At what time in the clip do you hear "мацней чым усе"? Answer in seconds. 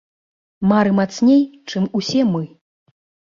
0.99-2.25